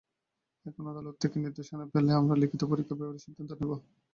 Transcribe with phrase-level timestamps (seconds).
[0.65, 3.71] এখন আদালত থেকে নির্দেশনা পেলেই আমরা লিখিত পরীক্ষার ব্যাপারে সিদ্ধান্ত নেব।